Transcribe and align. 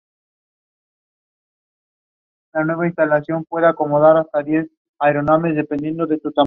Julio 2.51 2.73
Romano 5.05 5.49